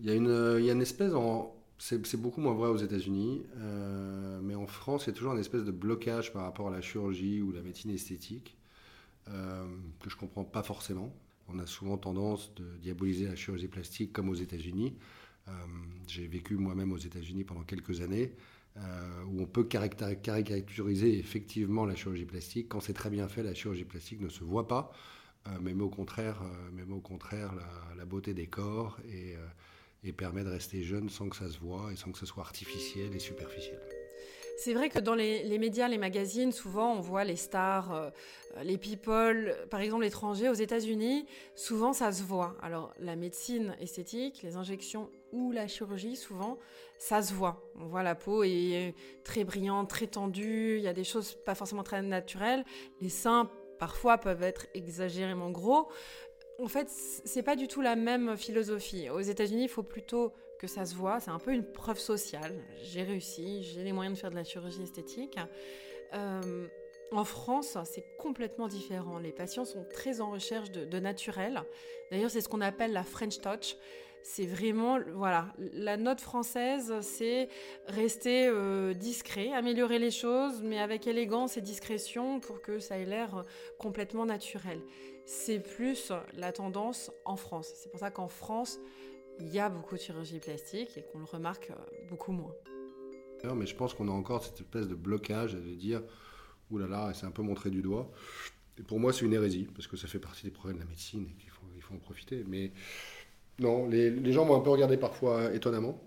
Il 0.00 0.06
y, 0.06 0.10
a 0.10 0.14
une, 0.14 0.56
il 0.58 0.64
y 0.64 0.70
a 0.70 0.72
une 0.72 0.82
espèce 0.82 1.12
en, 1.12 1.54
c'est 1.82 2.20
beaucoup 2.20 2.40
moins 2.40 2.54
vrai 2.54 2.68
aux 2.68 2.76
États-Unis, 2.76 3.42
euh, 3.56 4.40
mais 4.40 4.54
en 4.54 4.68
France, 4.68 5.04
il 5.04 5.06
y 5.08 5.10
a 5.10 5.14
toujours 5.14 5.32
une 5.32 5.40
espèce 5.40 5.64
de 5.64 5.72
blocage 5.72 6.32
par 6.32 6.42
rapport 6.42 6.68
à 6.68 6.70
la 6.70 6.80
chirurgie 6.80 7.42
ou 7.42 7.50
la 7.50 7.60
médecine 7.60 7.90
esthétique 7.90 8.56
euh, 9.28 9.66
que 10.00 10.08
je 10.08 10.14
ne 10.14 10.20
comprends 10.20 10.44
pas 10.44 10.62
forcément. 10.62 11.12
On 11.48 11.58
a 11.58 11.66
souvent 11.66 11.98
tendance 11.98 12.54
de 12.54 12.64
diaboliser 12.76 13.26
la 13.26 13.34
chirurgie 13.34 13.66
plastique 13.66 14.12
comme 14.12 14.28
aux 14.28 14.34
États-Unis. 14.34 14.94
Euh, 15.48 15.50
j'ai 16.06 16.28
vécu 16.28 16.56
moi-même 16.56 16.92
aux 16.92 16.98
États-Unis 16.98 17.42
pendant 17.42 17.64
quelques 17.64 18.00
années, 18.00 18.32
où 18.76 19.42
on 19.42 19.46
peut 19.46 19.64
caricaturiser 19.64 21.18
effectivement 21.18 21.84
la 21.84 21.94
chirurgie 21.94 22.24
plastique. 22.24 22.68
Quand 22.68 22.80
c'est 22.80 22.94
très 22.94 23.10
bien 23.10 23.28
fait, 23.28 23.42
la 23.42 23.54
chirurgie 23.54 23.84
plastique 23.84 24.20
ne 24.20 24.28
se 24.28 24.44
voit 24.44 24.66
pas, 24.66 24.92
mais 25.60 25.72
au 25.74 25.90
contraire, 25.90 26.42
même 26.72 26.92
au 26.92 27.00
contraire 27.00 27.52
la, 27.96 28.04
beauté 28.04 28.34
des 28.34 28.46
corps 28.46 28.98
et 29.04 29.36
et 30.04 30.12
permet 30.12 30.44
de 30.44 30.48
rester 30.48 30.82
jeune 30.82 31.08
sans 31.08 31.28
que 31.28 31.36
ça 31.36 31.48
se 31.48 31.58
voit 31.58 31.92
et 31.92 31.96
sans 31.96 32.10
que 32.12 32.18
ce 32.18 32.26
soit 32.26 32.42
artificiel 32.42 33.14
et 33.14 33.18
superficiel. 33.18 33.80
C'est 34.58 34.74
vrai 34.74 34.90
que 34.90 34.98
dans 34.98 35.14
les, 35.14 35.58
médias, 35.58 35.88
les 35.88 35.98
magazines, 35.98 36.52
souvent 36.52 36.94
on 36.94 37.00
voit 37.00 37.24
les 37.24 37.36
stars, 37.36 37.92
euh, 37.92 38.10
les 38.62 38.78
people, 38.78 39.56
par 39.70 39.80
exemple 39.80 40.02
l'étranger 40.02 40.48
aux 40.48 40.54
États-Unis, 40.54 41.26
souvent 41.54 41.92
ça 41.92 42.12
se 42.12 42.22
voit. 42.22 42.56
Alors 42.60 42.92
la 42.98 43.16
médecine 43.16 43.74
esthétique, 43.80 44.42
les 44.42 44.56
injections 44.56 45.10
ou 45.32 45.50
la 45.52 45.66
chirurgie, 45.66 46.16
souvent 46.16 46.58
ça 46.98 47.20
se 47.22 47.34
voit. 47.34 47.68
On 47.80 47.86
voit 47.86 48.02
la 48.02 48.14
peau 48.14 48.44
est 48.44 48.94
très 49.24 49.44
brillante, 49.44 49.90
très 49.90 50.06
tendue, 50.06 50.76
il 50.76 50.82
y 50.82 50.88
a 50.88 50.92
des 50.92 51.04
choses 51.04 51.34
pas 51.34 51.54
forcément 51.54 51.82
très 51.82 52.00
naturelles. 52.02 52.64
Les 53.00 53.08
seins 53.08 53.50
parfois 53.78 54.18
peuvent 54.18 54.42
être 54.42 54.66
exagérément 54.74 55.50
gros 55.50 55.88
en 56.62 56.68
fait, 56.68 56.88
c'est 56.88 57.42
pas 57.42 57.56
du 57.56 57.66
tout 57.66 57.80
la 57.80 57.96
même 57.96 58.36
philosophie. 58.36 59.10
Aux 59.10 59.20
États-Unis, 59.20 59.64
il 59.64 59.68
faut 59.68 59.82
plutôt 59.82 60.32
que 60.58 60.66
ça 60.66 60.84
se 60.84 60.94
voit. 60.94 61.18
C'est 61.18 61.30
un 61.30 61.38
peu 61.38 61.52
une 61.52 61.64
preuve 61.64 61.98
sociale. 61.98 62.54
J'ai 62.82 63.02
réussi, 63.02 63.62
j'ai 63.64 63.82
les 63.82 63.92
moyens 63.92 64.16
de 64.16 64.20
faire 64.20 64.30
de 64.30 64.36
la 64.36 64.44
chirurgie 64.44 64.82
esthétique. 64.82 65.36
Euh, 66.14 66.68
en 67.10 67.24
France, 67.24 67.76
c'est 67.84 68.04
complètement 68.18 68.68
différent. 68.68 69.18
Les 69.18 69.32
patients 69.32 69.64
sont 69.64 69.84
très 69.92 70.20
en 70.20 70.30
recherche 70.30 70.70
de, 70.70 70.98
naturel. 70.98 71.62
D'ailleurs, 72.10 72.30
c'est 72.30 72.40
ce 72.40 72.48
qu'on 72.48 72.60
appelle 72.60 72.92
la 72.92 73.02
French 73.02 73.40
touch. 73.40 73.76
C'est 74.24 74.46
vraiment, 74.46 74.98
voilà, 75.14 75.52
la 75.58 75.96
note 75.96 76.20
française, 76.20 76.94
c'est 77.00 77.48
rester 77.88 78.46
euh, 78.46 78.94
discret, 78.94 79.52
améliorer 79.52 79.98
les 79.98 80.12
choses, 80.12 80.62
mais 80.62 80.78
avec 80.78 81.06
élégance 81.06 81.56
et 81.56 81.60
discrétion 81.60 82.38
pour 82.38 82.62
que 82.62 82.78
ça 82.78 82.98
ait 82.98 83.04
l'air 83.04 83.44
complètement 83.78 84.24
naturel 84.24 84.80
c'est 85.24 85.60
plus 85.60 86.12
la 86.34 86.52
tendance 86.52 87.10
en 87.24 87.36
France. 87.36 87.70
C'est 87.76 87.90
pour 87.90 88.00
ça 88.00 88.10
qu'en 88.10 88.28
France, 88.28 88.78
il 89.40 89.48
y 89.48 89.58
a 89.58 89.68
beaucoup 89.68 89.94
de 89.94 90.00
chirurgie 90.00 90.38
plastique 90.38 90.96
et 90.96 91.04
qu'on 91.04 91.20
le 91.20 91.24
remarque 91.24 91.70
euh, 91.70 92.06
beaucoup 92.08 92.32
moins. 92.32 92.54
Mais 93.56 93.66
je 93.66 93.74
pense 93.74 93.92
qu'on 93.92 94.06
a 94.06 94.12
encore 94.12 94.44
cette 94.44 94.60
espèce 94.60 94.86
de 94.86 94.94
blocage 94.94 95.54
de 95.54 95.74
dire 95.74 96.00
Ouh 96.70 96.78
là 96.78 97.12
c'est 97.12 97.26
un 97.26 97.32
peu 97.32 97.42
montré 97.42 97.70
du 97.70 97.82
doigt. 97.82 98.10
Et 98.78 98.82
pour 98.82 99.00
moi, 99.00 99.12
c'est 99.12 99.24
une 99.26 99.34
hérésie, 99.34 99.68
parce 99.74 99.86
que 99.86 99.96
ça 99.96 100.06
fait 100.06 100.20
partie 100.20 100.44
des 100.44 100.50
problèmes 100.50 100.78
de 100.78 100.84
la 100.84 100.88
médecine 100.88 101.26
et 101.28 101.34
qu'il 101.34 101.50
faut, 101.50 101.66
faut 101.80 101.94
en 101.94 101.98
profiter. 101.98 102.44
Mais 102.46 102.72
non, 103.58 103.86
les, 103.86 104.32
gens 104.32 104.44
m'ont 104.44 104.56
un 104.56 104.60
peu 104.60 104.70
regardé 104.70 104.96
parfois 104.96 105.52
étonnamment. 105.52 106.00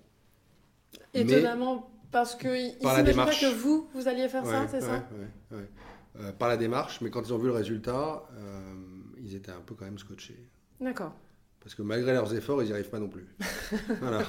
Étonnamment, 1.14 1.90
parce 2.12 2.36
qu'ils 2.36 2.76
s'imaginaient 2.80 3.14
que 3.14 3.54
vous, 3.56 3.90
vous 3.94 4.08
alliez 4.08 4.28
faire 4.28 4.46
ça, 4.46 4.68
c'est 4.68 4.82
ça 4.82 5.08
ouais, 5.52 5.58
euh, 6.20 6.32
Par 6.34 6.50
la 6.50 6.58
démarche, 6.58 7.02
mais 7.02 7.10
quand 7.10 7.22
ils 7.22 7.34
ont 7.34 7.38
vu 7.38 7.48
le 7.48 7.54
résultat, 7.54 8.24
euh, 8.38 8.74
ils 9.20 9.36
étaient 9.36 9.52
un 9.52 9.62
peu 9.62 9.76
quand 9.76 9.86
même 9.86 9.98
scotchés. 9.98 10.50
D'accord. 10.80 11.14
Parce 11.62 11.76
que 11.76 11.82
malgré 11.82 12.14
leurs 12.14 12.34
efforts, 12.36 12.62
ils 12.62 12.68
n'y 12.68 12.74
arrivent 12.74 12.90
pas 12.90 13.00
non 13.00 13.10
plus. 13.10 13.28
voilà. 14.00 14.24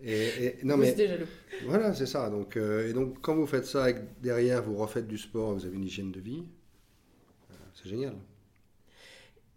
Et, 0.00 0.56
non, 0.62 0.76
vous 0.76 0.82
mais, 0.82 0.96
jaloux. 0.96 1.26
Voilà, 1.66 1.92
c'est 1.94 2.06
ça. 2.06 2.30
Donc, 2.30 2.56
euh, 2.56 2.88
et 2.88 2.92
donc, 2.92 3.20
quand 3.20 3.34
vous 3.34 3.46
faites 3.46 3.66
ça 3.66 3.90
et 3.90 3.94
que 3.94 4.00
derrière, 4.20 4.62
vous 4.62 4.76
refaites 4.76 5.08
du 5.08 5.18
sport, 5.18 5.54
vous 5.54 5.66
avez 5.66 5.76
une 5.76 5.84
hygiène 5.84 6.12
de 6.12 6.20
vie, 6.20 6.44
euh, 7.50 7.54
c'est 7.74 7.88
génial. 7.88 8.14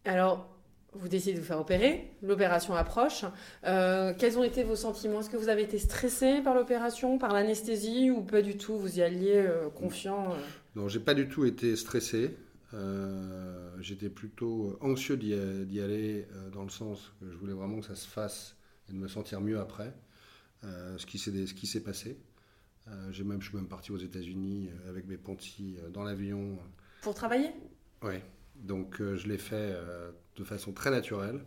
Alors, 0.05 0.49
vous 0.93 1.07
décidez 1.07 1.33
de 1.35 1.39
vous 1.39 1.45
faire 1.45 1.59
opérer, 1.59 2.11
l'opération 2.21 2.75
approche. 2.75 3.23
Euh, 3.65 4.13
quels 4.17 4.37
ont 4.37 4.43
été 4.43 4.63
vos 4.63 4.75
sentiments? 4.75 5.21
Est-ce 5.21 5.29
que 5.29 5.37
vous 5.37 5.49
avez 5.49 5.63
été 5.63 5.79
stressé 5.79 6.41
par 6.41 6.53
l'opération, 6.53 7.17
par 7.17 7.33
l'anesthésie, 7.33 8.11
ou 8.11 8.21
pas 8.21 8.41
du 8.41 8.57
tout 8.57 8.77
Vous 8.77 8.99
y 8.99 9.01
alliez 9.01 9.45
confiant 9.75 10.35
Non, 10.75 10.89
j'ai 10.89 10.99
pas 10.99 11.13
du 11.13 11.29
tout 11.29 11.45
été 11.45 11.75
stressé. 11.75 12.35
Euh, 12.73 13.69
j'étais 13.79 14.09
plutôt 14.09 14.77
anxieux 14.81 15.17
d'y 15.17 15.33
aller 15.81 16.27
euh, 16.33 16.49
dans 16.49 16.63
le 16.63 16.69
sens 16.69 17.13
que 17.19 17.29
je 17.29 17.37
voulais 17.37 17.53
vraiment 17.53 17.79
que 17.79 17.85
ça 17.85 17.95
se 17.95 18.07
fasse 18.07 18.55
et 18.89 18.93
de 18.93 18.97
me 18.97 19.07
sentir 19.07 19.41
mieux 19.41 19.59
après. 19.59 19.93
ce 20.63 21.05
qui 21.05 21.67
s'est 21.67 21.83
passé. 21.83 22.17
j'ai 23.11 23.23
même, 23.23 23.41
je 23.41 23.47
suis 23.47 23.57
même 23.57 23.67
parti 23.67 23.91
aux 23.91 23.97
États-Unis 23.97 24.69
avec 24.89 25.07
mes 25.07 25.17
pontis 25.17 25.77
dans 25.93 26.03
l'avion. 26.03 26.59
Pour 27.01 27.13
travailler? 27.13 27.51
Oui. 28.03 28.15
Donc 28.61 29.01
je 29.01 29.27
l'ai 29.27 29.37
fait 29.37 29.75
de 30.35 30.43
façon 30.43 30.71
très 30.71 30.91
naturelle. 30.91 31.43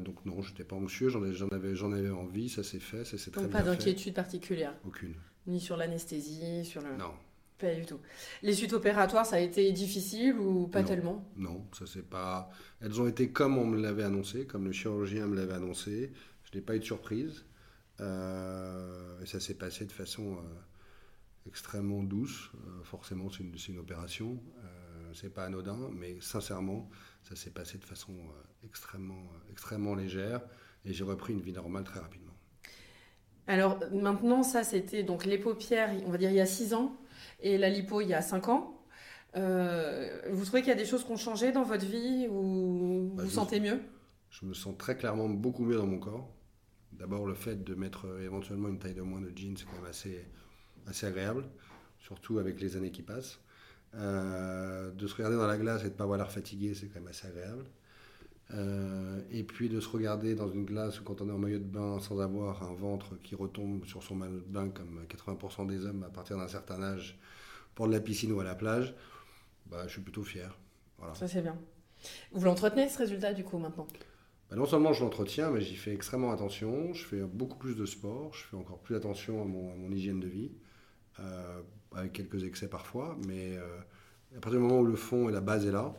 donc 0.00 0.24
non, 0.26 0.42
je 0.42 0.50
n'étais 0.50 0.64
pas 0.64 0.76
anxieux, 0.76 1.08
j'en 1.08 1.22
avais, 1.22 1.74
j'en 1.74 1.92
avais 1.92 2.10
envie, 2.10 2.48
ça 2.48 2.62
s'est 2.62 2.78
fait, 2.80 3.04
ça 3.04 3.18
s'est 3.18 3.30
très 3.30 3.42
bien 3.42 3.50
fait. 3.50 3.58
pas 3.58 3.62
d'inquiétude 3.62 4.14
particulière 4.14 4.74
Aucune. 4.86 5.14
Ni 5.46 5.60
sur 5.60 5.76
l'anesthésie, 5.76 6.64
sur 6.64 6.82
le... 6.82 6.96
Non. 6.96 7.12
Pas 7.60 7.74
du 7.74 7.84
tout. 7.84 8.00
Les 8.42 8.54
suites 8.54 8.72
opératoires, 8.72 9.26
ça 9.26 9.36
a 9.36 9.40
été 9.40 9.70
difficile 9.72 10.34
ou 10.38 10.66
pas 10.66 10.82
tellement? 10.82 11.28
Non, 11.36 11.66
ça 11.72 11.84
c'est 11.86 12.08
pas. 12.08 12.50
Elles 12.80 13.00
ont 13.00 13.06
été 13.06 13.30
comme 13.30 13.58
on 13.58 13.66
me 13.66 13.78
l'avait 13.78 14.02
annoncé, 14.02 14.46
comme 14.46 14.64
le 14.64 14.72
chirurgien 14.72 15.26
me 15.26 15.36
l'avait 15.36 15.52
annoncé. 15.52 16.10
Je 16.44 16.56
n'ai 16.56 16.64
pas 16.64 16.74
eu 16.74 16.78
de 16.78 16.84
surprise. 16.84 17.44
Euh, 18.00 19.20
et 19.20 19.26
ça 19.26 19.40
s'est 19.40 19.54
passé 19.54 19.84
de 19.84 19.92
façon 19.92 20.38
euh, 20.38 20.40
extrêmement 21.46 22.02
douce. 22.02 22.50
Euh, 22.54 22.82
forcément, 22.82 23.28
c'est 23.28 23.42
une, 23.42 23.54
une, 23.68 23.78
opération. 23.78 24.40
C'est 25.14 25.32
pas 25.32 25.44
anodin, 25.44 25.90
mais 25.92 26.20
sincèrement, 26.20 26.88
ça 27.22 27.36
s'est 27.36 27.50
passé 27.50 27.78
de 27.78 27.84
façon 27.84 28.14
extrêmement, 28.64 29.22
extrêmement 29.50 29.94
légère. 29.94 30.40
Et 30.84 30.92
j'ai 30.92 31.04
repris 31.04 31.32
une 31.32 31.40
vie 31.40 31.52
normale 31.52 31.84
très 31.84 32.00
rapidement. 32.00 32.32
Alors 33.46 33.78
maintenant, 33.92 34.42
ça 34.42 34.62
c'était 34.62 35.02
donc 35.02 35.24
les 35.24 35.38
paupières, 35.38 35.90
on 36.06 36.10
va 36.10 36.18
dire 36.18 36.30
il 36.30 36.36
y 36.36 36.40
a 36.40 36.46
6 36.46 36.74
ans 36.74 36.96
et 37.40 37.58
la 37.58 37.68
lipo 37.68 38.00
il 38.00 38.08
y 38.08 38.14
a 38.14 38.22
5 38.22 38.48
ans. 38.48 38.80
Euh, 39.36 40.20
vous 40.30 40.44
trouvez 40.44 40.62
qu'il 40.62 40.70
y 40.70 40.72
a 40.72 40.76
des 40.76 40.84
choses 40.84 41.04
qui 41.04 41.12
ont 41.12 41.16
changé 41.16 41.52
dans 41.52 41.62
votre 41.62 41.84
vie 41.84 42.26
ou 42.28 43.12
bah, 43.14 43.22
vous 43.22 43.28
vous 43.28 43.34
sentez 43.34 43.60
mieux? 43.60 43.80
Je 44.30 44.46
me 44.46 44.54
sens 44.54 44.76
très 44.78 44.96
clairement 44.96 45.28
beaucoup 45.28 45.64
mieux 45.64 45.76
dans 45.76 45.86
mon 45.86 45.98
corps. 45.98 46.32
D'abord, 46.92 47.26
le 47.26 47.34
fait 47.34 47.62
de 47.62 47.74
mettre 47.74 48.06
euh, 48.06 48.24
éventuellement 48.24 48.68
une 48.68 48.78
taille 48.78 48.94
de 48.94 49.02
moins 49.02 49.20
de 49.20 49.32
jeans, 49.34 49.56
c'est 49.56 49.64
quand 49.64 49.80
même 49.80 49.90
assez, 49.90 50.24
assez 50.86 51.06
agréable, 51.06 51.44
surtout 51.98 52.38
avec 52.38 52.60
les 52.60 52.76
années 52.76 52.90
qui 52.90 53.02
passent. 53.02 53.40
Euh, 53.94 54.92
de 54.92 55.06
se 55.08 55.14
regarder 55.16 55.36
dans 55.36 55.48
la 55.48 55.58
glace 55.58 55.80
et 55.80 55.86
de 55.86 55.90
ne 55.90 55.94
pas 55.94 56.04
avoir 56.04 56.18
l'air 56.18 56.30
fatigué, 56.30 56.74
c'est 56.74 56.86
quand 56.86 57.00
même 57.00 57.08
assez 57.08 57.26
agréable. 57.26 57.64
Euh, 58.52 59.20
et 59.30 59.44
puis 59.44 59.68
de 59.68 59.80
se 59.80 59.88
regarder 59.88 60.34
dans 60.34 60.48
une 60.48 60.64
glace 60.64 60.98
quand 61.00 61.20
on 61.20 61.28
est 61.28 61.32
en 61.32 61.38
maillot 61.38 61.58
de 61.58 61.64
bain 61.64 62.00
sans 62.00 62.18
avoir 62.20 62.64
un 62.64 62.74
ventre 62.74 63.16
qui 63.22 63.36
retombe 63.36 63.84
sur 63.86 64.02
son 64.02 64.16
maillot 64.16 64.40
de 64.40 64.52
bain 64.52 64.68
comme 64.70 65.04
80% 65.08 65.68
des 65.68 65.86
hommes 65.86 66.02
à 66.02 66.08
partir 66.10 66.36
d'un 66.36 66.48
certain 66.48 66.82
âge 66.82 67.18
pour 67.74 67.86
de 67.86 67.92
la 67.92 68.00
piscine 68.00 68.32
ou 68.32 68.40
à 68.40 68.44
la 68.44 68.56
plage, 68.56 68.94
bah, 69.66 69.84
je 69.86 69.92
suis 69.92 70.00
plutôt 70.00 70.24
fier. 70.24 70.58
Voilà. 70.98 71.14
Ça 71.14 71.28
c'est 71.28 71.42
bien. 71.42 71.56
Vous 72.32 72.44
l'entretenez 72.44 72.88
ce 72.88 72.98
résultat 72.98 73.32
du 73.32 73.44
coup 73.44 73.58
maintenant? 73.58 73.86
Bah, 74.50 74.56
Non 74.56 74.66
seulement 74.66 74.92
je 74.92 75.04
l'entretiens, 75.04 75.50
mais 75.50 75.60
j'y 75.60 75.76
fais 75.76 75.92
extrêmement 75.92 76.32
attention. 76.32 76.92
Je 76.92 77.04
fais 77.04 77.22
beaucoup 77.22 77.56
plus 77.56 77.76
de 77.76 77.86
sport, 77.86 78.34
je 78.34 78.44
fais 78.46 78.56
encore 78.56 78.80
plus 78.80 78.96
attention 78.96 79.42
à 79.42 79.44
mon, 79.44 79.76
mon 79.76 79.92
hygiène 79.92 80.18
de 80.18 80.28
vie, 80.28 80.50
euh, 81.20 81.60
avec 81.94 82.12
quelques 82.12 82.44
excès 82.44 82.68
parfois, 82.68 83.16
mais 83.26 83.56
euh, 83.56 83.80
à 84.36 84.40
partir 84.40 84.60
du 84.60 84.66
moment 84.66 84.80
où 84.80 84.84
le 84.84 84.96
fond 84.96 85.28
et 85.28 85.32
la 85.32 85.40
base 85.40 85.66
est 85.66 85.72
là, 85.72 85.92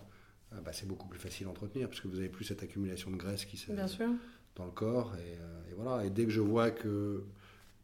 ah 0.51 0.61
bah, 0.63 0.71
c'est 0.73 0.87
beaucoup 0.87 1.07
plus 1.07 1.19
facile 1.19 1.47
à 1.47 1.49
entretenir 1.49 1.87
parce 1.87 2.01
que 2.01 2.07
vous 2.07 2.15
n'avez 2.15 2.29
plus 2.29 2.45
cette 2.45 2.63
accumulation 2.63 3.11
de 3.11 3.15
graisse 3.15 3.45
qui 3.45 3.57
se 3.57 3.71
dans 4.55 4.65
le 4.65 4.71
corps. 4.71 5.13
Euh, 5.17 5.69
et, 5.69 5.73
voilà. 5.73 6.05
Et 6.05 6.09
dès 6.09 6.25
que 6.25 6.31
je 6.31 6.41
vois 6.41 6.71
que 6.71 7.23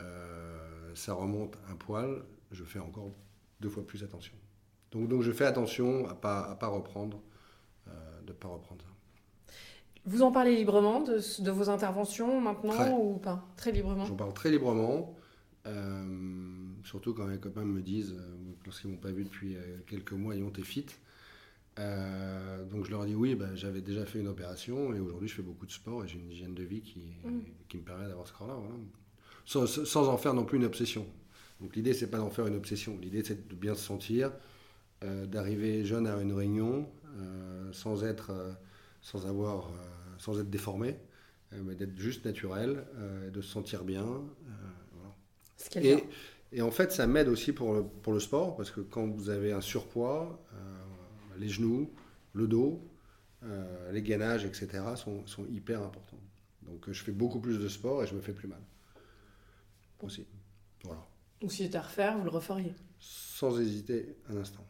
euh, 0.02 0.96
ça 0.96 1.14
remonte 1.14 1.58
un 1.70 1.76
poil, 1.76 2.24
je 2.52 2.64
fais 2.64 2.80
encore 2.80 3.10
deux 3.60 3.70
fois 3.70 3.86
plus 3.86 4.04
attention. 4.04 4.36
Donc, 4.92 5.08
donc 5.08 5.22
je 5.22 5.32
fais 5.32 5.46
attention 5.46 6.08
à 6.08 6.14
ne 6.14 6.18
pas, 6.18 6.42
à 6.42 6.56
pas 6.56 6.68
reprendre, 6.68 7.22
euh, 7.88 7.92
de 8.26 8.34
pas 8.34 8.48
reprendre 8.48 8.84
ça. 8.84 8.92
Vous 10.06 10.22
en 10.22 10.32
parlez 10.32 10.56
librement 10.56 11.02
de, 11.02 11.20
de 11.42 11.52
vos 11.52 11.70
interventions 11.70 12.40
maintenant 12.40 12.98
ou 12.98 13.18
pas? 13.18 13.46
Très 13.58 13.74
librement 13.74 14.06
J'en 14.06 14.16
parle 14.16 14.34
très 14.34 14.50
librement. 14.50 15.17
Surtout 16.84 17.14
quand 17.14 17.26
mes 17.26 17.40
copains 17.40 17.66
me 17.66 17.82
disent, 17.82 18.16
lorsqu'ils 18.66 18.88
ne 18.88 18.94
m'ont 18.94 19.02
pas 19.02 19.12
vu 19.12 19.24
depuis 19.24 19.56
quelques 19.86 20.14
mois, 20.14 20.36
ils 20.36 20.44
ont 20.44 20.50
été 20.50 20.64
fit. 20.64 20.86
Euh, 21.80 22.66
donc 22.66 22.86
je 22.86 22.92
leur 22.92 23.06
dit 23.06 23.16
oui, 23.16 23.36
ben, 23.36 23.56
j'avais 23.56 23.82
déjà 23.82 24.06
fait 24.06 24.20
une 24.20 24.28
opération 24.28 24.94
et 24.94 25.00
aujourd'hui 25.00 25.28
je 25.28 25.36
fais 25.36 25.42
beaucoup 25.42 25.66
de 25.66 25.72
sport 25.72 26.04
et 26.04 26.08
j'ai 26.08 26.18
une 26.18 26.32
hygiène 26.32 26.56
de 26.56 26.64
vie 26.64 26.82
qui, 26.82 27.00
mm. 27.24 27.42
qui 27.70 27.78
me 27.78 27.84
permet 27.84 28.08
d'avoir 28.08 28.28
ce 28.28 28.34
corps-là. 28.34 28.56
Sans, 29.46 29.66
sans, 29.66 30.10
en 30.10 30.18
faire 30.18 30.34
non 30.34 30.44
plus 30.44 30.58
une 30.58 30.66
obsession. 30.66 31.06
Donc 31.62 31.76
l'idée 31.76 31.94
c'est 31.94 32.10
pas 32.10 32.18
d'en 32.18 32.30
faire 32.30 32.48
une 32.48 32.56
obsession, 32.56 32.98
l'idée 33.02 33.24
c'est 33.24 33.48
de 33.48 33.56
bien 33.56 33.76
se 33.76 33.84
sentir, 33.84 34.32
euh, 35.04 35.26
d'arriver 35.26 35.86
jeune 35.86 36.08
à 36.08 36.20
une 36.20 36.34
réunion 36.34 36.90
euh, 37.18 37.72
sans 37.72 38.04
être, 38.04 38.32
sans 39.02 39.28
avoir, 39.28 39.72
sans 40.18 40.40
être 40.40 40.50
déformé, 40.50 40.98
mais 41.64 41.76
d'être 41.76 41.98
juste 41.98 42.26
naturel, 42.26 42.86
de 43.32 43.42
se 43.42 43.50
sentir 43.50 43.86
bien. 43.86 44.22
Et, 45.76 46.04
et, 46.52 46.62
en 46.62 46.72
fait 46.72 46.92
ça 46.92 47.08
m'aide 47.08 47.28
aussi 47.28 47.52
pour 47.52 47.74
le, 47.74 47.84
pour 47.84 48.14
le 48.14 48.20
sport 48.20 48.56
parce 48.56 48.72
que 48.72 48.82
quand 48.82 49.08
vous 49.08 49.30
avez 49.30 49.52
un 49.52 49.62
surpoids 49.62 50.40
les 51.38 51.50
genoux, 51.50 51.90
le 52.34 52.48
dos, 52.48 52.82
euh, 53.44 53.92
les 53.92 54.02
gainages, 54.02 54.46
etc. 54.46 54.84
Sont, 54.96 55.24
hyper 55.50 55.82
importants. 55.82 56.20
Donc 56.64 56.88
euh, 56.88 56.94
je 56.94 57.04
fais 57.04 57.12
beaucoup 57.12 57.40
plus 57.40 57.60
de 57.60 57.68
sport 57.68 58.04
et 58.04 58.08
je 58.08 58.16
me 58.16 58.22
fais 58.22 58.34
plus 58.34 58.48
mal. 58.48 58.62
Aussi. 60.02 60.26
Voilà. 60.84 61.06
Donc 61.42 61.52
si 61.52 61.64
c'était 61.64 61.78
à 61.78 61.82
refaire, 61.82 62.18
vous 62.18 62.24
le 62.24 62.30
referiez? 62.30 62.74
Sans 63.00 63.60
hésiter 63.60 64.18
un 64.30 64.38
instant. 64.38 64.66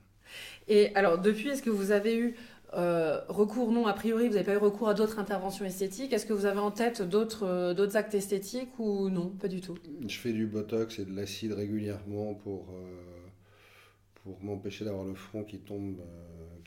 Et 0.68 0.94
alors 0.96 1.20
depuis, 1.20 1.50
est-ce 1.50 1.64
que 1.64 1.70
vous 1.70 1.92
avez 1.92 2.18
eu 2.18 2.36
euh, 2.74 3.22
recours, 3.28 3.72
non, 3.72 3.88
a 3.88 3.94
priori, 3.94 4.28
vous 4.28 4.34
n'avez 4.34 4.46
pas 4.46 4.54
eu 4.54 4.58
recours 4.58 4.90
à 4.90 4.94
d'autres 4.94 5.20
interventions 5.20 5.66
esthétiques. 5.66 6.14
Est-ce 6.14 6.26
que 6.26 6.34
vous 6.34 6.46
avez 6.46 6.60
en 6.60 6.72
tête 6.72 7.02
d'autres, 7.02 7.74
d'autres 7.74 7.96
actes 7.96 8.14
esthétiques 8.14 8.78
ou 8.80 9.10
non 9.10 9.30
Pas 9.30 9.48
du 9.48 9.62
tout? 9.62 9.78
Je 10.06 10.18
fais 10.18 10.34
du 10.34 10.46
botox 10.46 11.00
et 11.00 11.06
de 11.06 11.16
l'acide 11.16 11.54
régulièrement 11.54 12.34
pour, 12.34 12.74
pour 14.24 14.44
m'empêcher 14.44 14.86
d'avoir 14.86 15.06
le 15.06 15.16
front 15.16 15.44
qui 15.44 15.60
tombe 15.60 16.02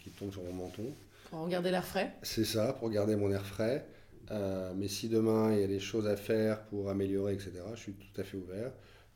qui 0.02 0.10
tombe 0.10 0.32
sur 0.32 0.42
mon 0.42 0.52
menton. 0.52 0.94
Pour 1.30 1.46
garder 1.48 1.70
l'air 1.70 1.84
frais? 1.84 2.12
C'est 2.22 2.44
ça, 2.44 2.72
pour 2.72 2.90
garder 2.90 3.16
mon 3.16 3.30
air 3.30 3.46
frais. 3.46 3.86
Euh, 4.30 4.72
mais 4.76 4.88
si 4.88 5.08
demain 5.08 5.52
il 5.52 5.60
y 5.60 5.64
a 5.64 5.66
des 5.66 5.80
choses 5.80 6.06
à 6.06 6.16
faire 6.16 6.62
pour 6.66 6.88
améliorer, 6.88 7.34
etc., 7.34 7.52
je 7.74 7.80
suis 7.80 7.92
tout 7.92 8.20
à 8.20 8.24
fait 8.24 8.36
ouvert. 8.36 8.72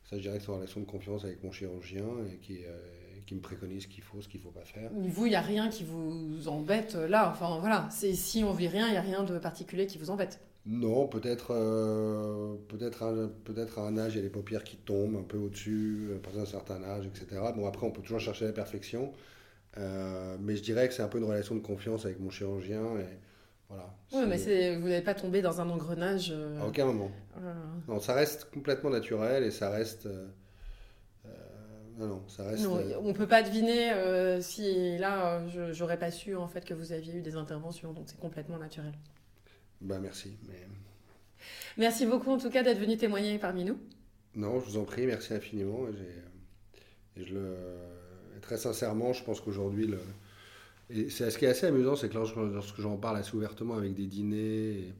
Ça, 0.09 0.17
je 0.17 0.21
dirais 0.21 0.37
que 0.37 0.43
c'est 0.43 0.51
en 0.51 0.57
relation 0.57 0.81
de 0.81 0.85
confiance 0.85 1.23
avec 1.23 1.43
mon 1.43 1.51
chirurgien 1.51 2.05
et 2.31 2.37
qui, 2.37 2.65
euh, 2.65 2.77
qui 3.25 3.35
me 3.35 3.41
préconise 3.41 3.83
ce 3.83 3.87
qu'il 3.87 4.03
faut, 4.03 4.21
ce 4.21 4.27
qu'il 4.27 4.39
ne 4.39 4.45
faut 4.45 4.51
pas 4.51 4.65
faire. 4.65 4.89
Vous, 4.93 5.25
il 5.25 5.29
n'y 5.29 5.35
a 5.35 5.41
rien 5.41 5.69
qui 5.69 5.83
vous 5.83 6.47
embête 6.47 6.95
euh, 6.95 7.07
là. 7.07 7.31
Enfin 7.31 7.59
voilà, 7.59 7.87
si 7.91 8.43
on 8.43 8.53
vit 8.53 8.67
rien, 8.67 8.87
il 8.87 8.91
n'y 8.91 8.97
a 8.97 9.01
rien 9.01 9.23
de 9.23 9.37
particulier 9.39 9.87
qui 9.87 9.97
vous 9.97 10.09
embête. 10.09 10.39
Non, 10.67 11.07
peut-être 11.07 11.53
peut-être 12.67 13.29
peut-être 13.43 13.77
à 13.77 13.83
un 13.83 13.97
âge, 13.99 14.13
il 14.13 14.17
y 14.17 14.19
a 14.19 14.23
les 14.23 14.29
paupières 14.29 14.63
qui 14.63 14.77
tombent 14.77 15.17
un 15.17 15.23
peu 15.23 15.37
au-dessus, 15.37 16.09
à 16.15 16.19
partir 16.19 16.41
d'un 16.41 16.49
certain 16.49 16.83
âge, 16.83 17.05
etc. 17.05 17.39
Bon, 17.55 17.67
après, 17.67 17.85
on 17.85 17.91
peut 17.91 18.01
toujours 18.01 18.19
chercher 18.19 18.45
la 18.45 18.51
perfection. 18.51 19.13
Euh, 19.77 20.37
mais 20.39 20.55
je 20.55 20.63
dirais 20.63 20.87
que 20.87 20.93
c'est 20.93 21.01
un 21.01 21.07
peu 21.07 21.17
une 21.17 21.25
relation 21.25 21.55
de 21.55 21.59
confiance 21.59 22.05
avec 22.05 22.19
mon 22.19 22.29
chirurgien. 22.29 22.97
Et 22.99 23.17
voilà, 23.69 23.93
oui, 24.13 24.23
mais 24.27 24.75
vous 24.77 24.87
n'avez 24.87 25.01
pas 25.01 25.13
tombé 25.13 25.41
dans 25.41 25.59
un 25.59 25.69
engrenage. 25.69 26.31
Euh, 26.33 26.61
à 26.61 26.67
aucun 26.67 26.85
moment. 26.85 27.11
Non, 27.87 27.99
ça 27.99 28.13
reste 28.13 28.49
complètement 28.51 28.89
naturel 28.89 29.43
et 29.43 29.51
ça 29.51 29.69
reste. 29.69 30.05
Euh, 30.05 30.27
non, 31.97 32.07
non, 32.07 32.23
ça 32.27 32.43
reste. 32.43 32.65
on 32.65 33.07
ne 33.07 33.13
peut 33.13 33.27
pas 33.27 33.41
deviner 33.41 33.91
si 34.41 34.97
là, 34.97 35.41
j'aurais 35.71 35.99
pas 35.99 36.11
su 36.11 36.35
en 36.35 36.47
fait 36.47 36.65
que 36.65 36.73
vous 36.73 36.91
aviez 36.91 37.15
eu 37.15 37.21
des 37.21 37.35
interventions, 37.35 37.93
donc 37.93 38.05
c'est 38.07 38.19
complètement 38.19 38.57
naturel. 38.57 38.93
Bah 39.81 39.99
merci. 39.99 40.37
Mais... 40.47 40.67
Merci 41.77 42.05
beaucoup 42.05 42.31
en 42.31 42.37
tout 42.37 42.49
cas 42.49 42.63
d'être 42.63 42.79
venu 42.79 42.97
témoigner 42.97 43.37
parmi 43.37 43.63
nous. 43.65 43.77
Non, 44.35 44.59
je 44.59 44.65
vous 44.65 44.77
en 44.77 44.83
prie, 44.83 45.05
merci 45.05 45.33
infiniment. 45.33 45.87
Et 45.87 47.21
je 47.23 47.33
le 47.33 47.55
très 48.45 48.57
sincèrement, 48.57 49.13
je 49.13 49.23
pense 49.23 49.41
qu'aujourd'hui, 49.41 49.87
le... 49.87 49.99
Et 50.91 51.09
c'est 51.09 51.31
ce 51.31 51.37
qui 51.37 51.45
est 51.45 51.49
assez 51.49 51.65
amusant, 51.65 51.95
c'est 51.95 52.09
que 52.09 52.13
lorsque, 52.13 52.79
j'en 52.79 52.97
parle 52.97 53.17
assez 53.17 53.35
ouvertement 53.35 53.75
avec 53.75 53.95
des 53.95 54.05
dîners 54.05 54.93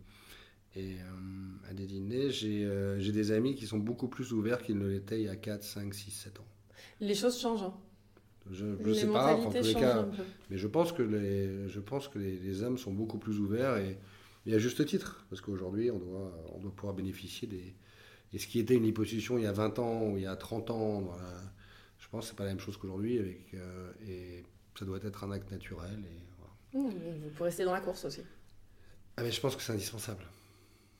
et, 0.75 0.79
euh, 0.79 1.69
à 1.69 1.73
des 1.73 1.85
dîners, 1.85 2.31
euh, 2.43 2.99
j'ai 2.99 3.11
des 3.11 3.31
amis 3.31 3.53
qui 3.53 3.67
sont 3.67 3.77
beaucoup 3.77 4.07
plus 4.07 4.33
ouverts 4.33 4.63
qu'ils 4.63 4.79
ne 4.79 4.87
l'étaient 4.87 5.19
il 5.19 5.25
y 5.25 5.29
a 5.29 5.35
4, 5.35 5.63
5, 5.63 5.93
6, 5.93 6.11
7 6.11 6.39
ans. 6.39 6.45
Les 6.99 7.15
choses 7.15 7.39
changent. 7.39 7.63
Hein. 7.63 7.73
Je 8.51 8.65
ne 8.65 8.93
sais 8.93 9.07
pas, 9.07 9.35
en 9.35 9.49
tous 9.49 9.61
les 9.63 9.73
cas, 9.73 10.05
mais 10.51 10.57
je 10.57 10.67
pense 10.67 10.91
que, 10.91 11.01
les, 11.01 11.67
je 11.67 11.79
pense 11.79 12.07
que 12.07 12.19
les, 12.19 12.61
hommes 12.61 12.77
sont 12.77 12.93
beaucoup 12.93 13.17
plus 13.17 13.39
ouverts 13.39 13.77
et, 13.77 13.97
et 14.45 14.53
à 14.53 14.59
juste 14.59 14.85
titre, 14.85 15.25
parce 15.29 15.41
qu'aujourd'hui, 15.41 15.89
on 15.89 15.97
doit, 15.97 16.31
on 16.53 16.59
doit 16.59 16.71
pouvoir 16.71 16.93
bénéficier 16.93 17.47
des. 17.47 17.73
Et 18.33 18.37
ce 18.37 18.47
qui 18.47 18.59
était 18.59 18.75
une 18.75 18.83
liposuction 18.83 19.37
il 19.37 19.45
y 19.45 19.47
a 19.47 19.51
20 19.51 19.79
ans 19.79 20.03
ou 20.09 20.17
il 20.17 20.23
y 20.23 20.27
a 20.27 20.35
30 20.35 20.69
ans 20.69 21.01
dans 21.01 21.15
la, 21.15 21.41
je 21.99 22.09
pense 22.09 22.25
que 22.25 22.29
c'est 22.29 22.35
pas 22.35 22.43
la 22.43 22.49
même 22.49 22.59
chose 22.59 22.77
qu'aujourd'hui 22.77 23.17
avec 23.17 23.53
euh, 23.53 23.91
et 24.07 24.43
ça 24.77 24.85
doit 24.85 24.99
être 25.01 25.23
un 25.23 25.31
acte 25.31 25.49
naturel 25.51 26.03
et 26.05 26.77
mmh, 26.77 26.89
vous 27.23 27.29
pourrez 27.29 27.49
rester 27.49 27.63
dans 27.65 27.73
la 27.73 27.81
course 27.81 28.05
aussi. 28.05 28.21
Ah 29.17 29.23
mais 29.23 29.31
je 29.31 29.39
pense 29.39 29.55
que 29.55 29.61
c'est 29.61 29.73
indispensable. 29.73 30.23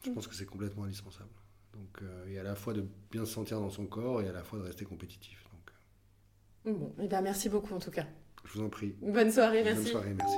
Je 0.04 0.10
mmh. 0.10 0.13
pense 0.13 0.27
que 0.27 0.36
c'est 0.36 0.46
complètement 0.46 0.86
indispensable. 0.86 1.30
Donc 1.74 2.01
euh, 2.01 2.27
et 2.27 2.39
à 2.39 2.44
la 2.44 2.56
fois 2.56 2.74
de 2.74 2.86
bien 3.12 3.25
se 3.25 3.34
sentir 3.34 3.60
dans 3.60 3.70
son 3.70 3.86
corps 3.86 4.22
et 4.22 4.30
à 4.30 4.32
la 4.32 4.44
fois 4.44 4.60
de 4.60 4.63
rester 4.63 4.86
compétitif. 4.86 5.46
Donc. 6.65 6.77
Bon, 6.77 6.88
et 7.00 7.05
eh 7.05 7.07
bien 7.07 7.22
merci 7.22 7.50
beaucoup 7.50 7.74
en 7.74 7.79
tout 7.79 7.91
cas. 7.91 8.05
Je 8.43 8.53
vous 8.53 8.65
en 8.65 8.69
prie. 8.69 8.95
Bonne 9.01 9.31
soirée, 9.31 9.63
merci. 9.63 9.84
Bonne 9.84 9.91
soirée, 9.91 10.13
merci. 10.17 10.36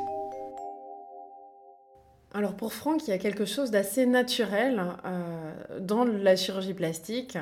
Alors 2.33 2.55
pour 2.55 2.73
Franck, 2.73 3.07
il 3.07 3.09
y 3.09 3.13
a 3.13 3.17
quelque 3.17 3.45
chose 3.45 3.71
d'assez 3.71 4.05
naturel 4.05 4.83
euh, 5.05 5.79
dans 5.79 6.03
la 6.03 6.35
chirurgie 6.35 6.73
plastique. 6.73 7.37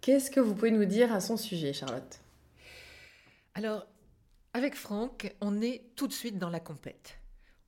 Qu'est-ce 0.00 0.30
que 0.30 0.40
vous 0.40 0.54
pouvez 0.54 0.70
nous 0.70 0.84
dire 0.84 1.12
à 1.12 1.20
son 1.20 1.36
sujet, 1.36 1.72
Charlotte? 1.72 2.20
Alors, 3.54 3.86
avec 4.52 4.74
Franck, 4.74 5.34
on 5.40 5.62
est 5.62 5.82
tout 5.96 6.06
de 6.06 6.12
suite 6.12 6.38
dans 6.38 6.50
la 6.50 6.60
compète. 6.60 7.18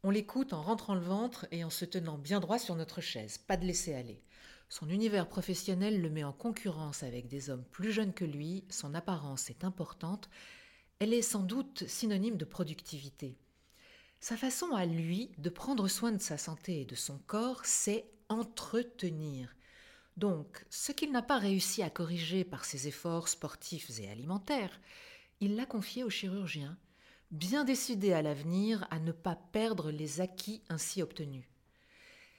On 0.02 0.10
l'écoute 0.10 0.52
en 0.52 0.62
rentrant 0.62 0.94
le 0.94 1.00
ventre 1.00 1.46
et 1.50 1.64
en 1.64 1.70
se 1.70 1.84
tenant 1.84 2.18
bien 2.18 2.38
droit 2.38 2.58
sur 2.58 2.76
notre 2.76 3.00
chaise, 3.00 3.38
pas 3.38 3.56
de 3.56 3.64
laisser 3.64 3.94
aller. 3.94 4.20
Son 4.68 4.88
univers 4.88 5.28
professionnel 5.28 6.00
le 6.00 6.10
met 6.10 6.24
en 6.24 6.32
concurrence 6.32 7.02
avec 7.02 7.28
des 7.28 7.50
hommes 7.50 7.64
plus 7.70 7.92
jeunes 7.92 8.12
que 8.12 8.24
lui, 8.24 8.64
son 8.68 8.94
apparence 8.94 9.48
est 9.48 9.64
importante, 9.64 10.28
elle 10.98 11.12
est 11.12 11.22
sans 11.22 11.42
doute 11.42 11.86
synonyme 11.86 12.36
de 12.36 12.44
productivité. 12.44 13.38
Sa 14.18 14.36
façon 14.36 14.72
à 14.74 14.86
lui 14.86 15.30
de 15.38 15.50
prendre 15.50 15.88
soin 15.88 16.10
de 16.10 16.20
sa 16.20 16.38
santé 16.38 16.80
et 16.80 16.84
de 16.84 16.94
son 16.94 17.18
corps, 17.18 17.64
c'est 17.64 18.10
entretenir. 18.28 19.54
Donc, 20.16 20.64
ce 20.70 20.92
qu'il 20.92 21.12
n'a 21.12 21.22
pas 21.22 21.38
réussi 21.38 21.82
à 21.82 21.90
corriger 21.90 22.42
par 22.44 22.64
ses 22.64 22.88
efforts 22.88 23.28
sportifs 23.28 24.00
et 24.00 24.08
alimentaires, 24.08 24.80
il 25.40 25.54
l'a 25.54 25.66
confié 25.66 26.02
au 26.02 26.10
chirurgien, 26.10 26.78
bien 27.30 27.64
décidé 27.64 28.14
à 28.14 28.22
l'avenir 28.22 28.86
à 28.90 28.98
ne 28.98 29.12
pas 29.12 29.36
perdre 29.36 29.90
les 29.90 30.20
acquis 30.20 30.62
ainsi 30.70 31.02
obtenus. 31.02 31.44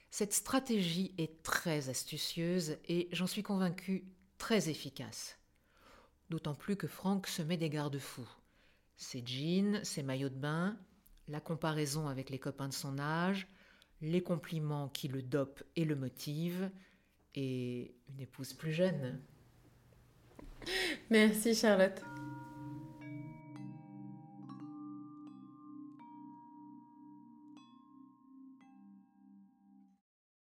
Cette 0.09 0.33
stratégie 0.33 1.13
est 1.17 1.43
très 1.43 1.89
astucieuse 1.89 2.77
et, 2.87 3.09
j'en 3.11 3.27
suis 3.27 3.43
convaincu, 3.43 4.05
très 4.37 4.69
efficace. 4.69 5.37
D'autant 6.29 6.55
plus 6.55 6.75
que 6.75 6.87
Franck 6.87 7.27
se 7.27 7.41
met 7.41 7.57
des 7.57 7.69
garde-fous. 7.69 8.29
Ses 8.95 9.23
jeans, 9.25 9.83
ses 9.83 10.03
maillots 10.03 10.29
de 10.29 10.35
bain, 10.35 10.77
la 11.27 11.39
comparaison 11.39 12.07
avec 12.07 12.29
les 12.29 12.39
copains 12.39 12.67
de 12.67 12.73
son 12.73 12.99
âge, 12.99 13.47
les 14.01 14.21
compliments 14.21 14.89
qui 14.89 15.07
le 15.07 15.21
dopent 15.21 15.63
et 15.75 15.85
le 15.85 15.95
motivent, 15.95 16.69
et 17.35 17.95
une 18.09 18.19
épouse 18.19 18.53
plus 18.53 18.73
jeune. 18.73 19.21
Merci 21.09 21.53
Charlotte. 21.53 22.01